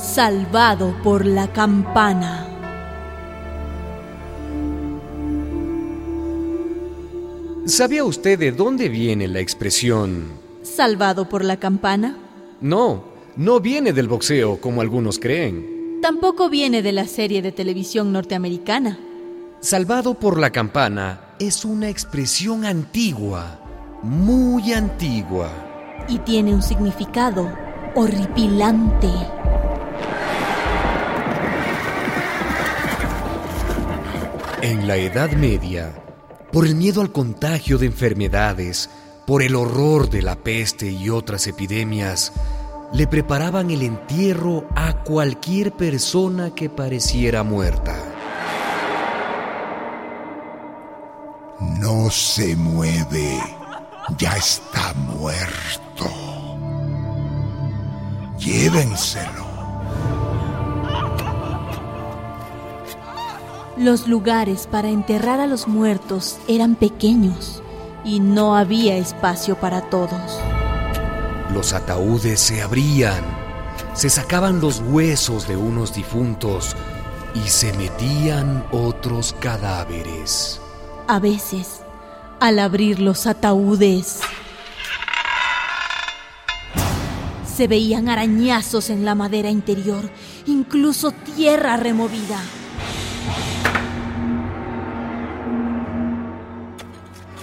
Salvado 0.00 0.94
por 1.02 1.26
la 1.26 1.52
campana. 1.52 2.46
¿Sabía 7.66 8.04
usted 8.04 8.38
de 8.38 8.50
dónde 8.50 8.88
viene 8.88 9.28
la 9.28 9.40
expresión 9.40 10.24
¿Salvado 10.62 11.28
por 11.28 11.44
la 11.44 11.58
campana? 11.58 12.16
No, 12.62 13.04
no 13.36 13.60
viene 13.60 13.92
del 13.92 14.08
boxeo 14.08 14.58
como 14.58 14.80
algunos 14.80 15.18
creen. 15.18 15.98
Tampoco 16.00 16.48
viene 16.48 16.80
de 16.80 16.92
la 16.92 17.06
serie 17.06 17.42
de 17.42 17.52
televisión 17.52 18.10
norteamericana. 18.10 18.98
Salvado 19.60 20.14
por 20.14 20.38
la 20.38 20.50
campana 20.50 21.34
es 21.38 21.66
una 21.66 21.90
expresión 21.90 22.64
antigua, 22.64 23.60
muy 24.02 24.72
antigua. 24.72 25.50
Y 26.08 26.18
tiene 26.20 26.54
un 26.54 26.62
significado 26.62 27.52
horripilante. 27.94 29.39
En 34.62 34.86
la 34.86 34.96
Edad 34.96 35.32
Media, 35.32 35.90
por 36.52 36.66
el 36.66 36.74
miedo 36.74 37.00
al 37.00 37.12
contagio 37.12 37.78
de 37.78 37.86
enfermedades, 37.86 38.90
por 39.26 39.42
el 39.42 39.54
horror 39.54 40.10
de 40.10 40.20
la 40.20 40.36
peste 40.36 40.90
y 40.90 41.08
otras 41.08 41.46
epidemias, 41.46 42.34
le 42.92 43.06
preparaban 43.06 43.70
el 43.70 43.80
entierro 43.80 44.66
a 44.76 45.02
cualquier 45.02 45.72
persona 45.72 46.54
que 46.54 46.68
pareciera 46.68 47.42
muerta. 47.42 47.96
No 51.78 52.10
se 52.10 52.54
mueve, 52.54 53.38
ya 54.18 54.36
está 54.36 54.92
muerto. 54.92 56.06
Llévenselo. 58.38 59.49
Los 63.80 64.06
lugares 64.06 64.68
para 64.70 64.90
enterrar 64.90 65.40
a 65.40 65.46
los 65.46 65.66
muertos 65.66 66.36
eran 66.46 66.74
pequeños 66.74 67.62
y 68.04 68.20
no 68.20 68.54
había 68.54 68.98
espacio 68.98 69.58
para 69.58 69.88
todos. 69.88 70.38
Los 71.54 71.72
ataúdes 71.72 72.40
se 72.40 72.60
abrían, 72.60 73.24
se 73.94 74.10
sacaban 74.10 74.60
los 74.60 74.82
huesos 74.86 75.48
de 75.48 75.56
unos 75.56 75.94
difuntos 75.94 76.76
y 77.34 77.48
se 77.48 77.72
metían 77.72 78.66
otros 78.70 79.34
cadáveres. 79.40 80.60
A 81.08 81.18
veces, 81.18 81.80
al 82.38 82.58
abrir 82.58 83.00
los 83.00 83.26
ataúdes, 83.26 84.20
se 87.56 87.66
veían 87.66 88.10
arañazos 88.10 88.90
en 88.90 89.06
la 89.06 89.14
madera 89.14 89.48
interior, 89.48 90.10
incluso 90.44 91.12
tierra 91.12 91.78
removida. 91.78 92.42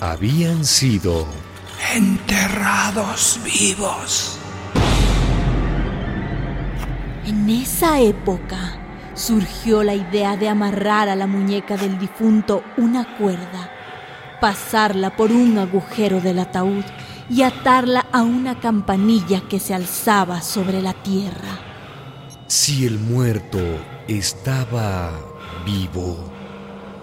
Habían 0.00 0.64
sido 0.64 1.26
Enterrados 1.94 3.38
vivos. 3.44 4.38
En 7.26 7.50
esa 7.50 8.00
época 8.00 8.78
surgió 9.12 9.82
la 9.82 9.92
idea 9.92 10.38
de 10.38 10.48
amarrar 10.48 11.10
a 11.10 11.16
la 11.16 11.26
muñeca 11.26 11.76
del 11.76 11.98
difunto 11.98 12.64
una 12.78 13.14
cuerda, 13.18 13.70
pasarla 14.40 15.14
por 15.16 15.32
un 15.32 15.58
agujero 15.58 16.22
del 16.22 16.38
ataúd 16.38 16.84
y 17.28 17.42
atarla 17.42 18.06
a 18.10 18.22
una 18.22 18.58
campanilla 18.58 19.42
que 19.50 19.60
se 19.60 19.74
alzaba 19.74 20.40
sobre 20.40 20.80
la 20.80 20.94
tierra. 20.94 21.58
Si 22.46 22.86
el 22.86 22.98
muerto 22.98 23.58
estaba 24.08 25.10
vivo, 25.66 26.16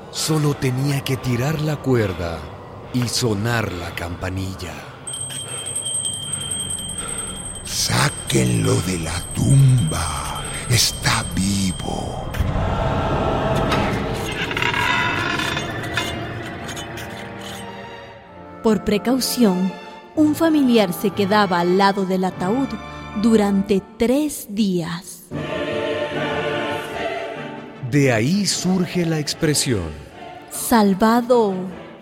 solo 0.09 0.55
tenía 0.55 1.04
que 1.04 1.16
tirar 1.16 1.61
la 1.61 1.76
cuerda 1.76 2.57
y 2.98 3.08
sonar 3.08 3.72
la 3.74 3.94
campanilla. 3.94 4.74
Sáquenlo 7.64 8.74
de 8.82 9.00
la 9.00 9.20
tumba. 9.36 10.42
Está 10.70 11.24
vivo. 11.36 12.32
Por 18.64 18.84
precaución, 18.84 19.72
un 20.16 20.34
familiar 20.34 20.92
se 20.92 21.12
quedaba 21.12 21.60
al 21.60 21.78
lado 21.78 22.06
del 22.06 22.24
ataúd 22.24 22.68
durante 23.22 23.82
tres 23.98 24.48
días. 24.50 25.24
De 27.92 28.12
ahí 28.12 28.46
surge 28.48 29.06
la 29.06 29.20
expresión. 29.20 29.92
Salvado 30.50 31.54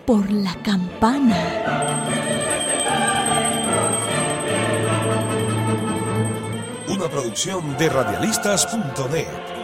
por 0.06 0.30
la 0.30 0.54
campana. 0.62 1.36
Una 6.88 7.08
producción 7.08 7.76
de 7.76 7.88
radialistas.net. 7.88 9.55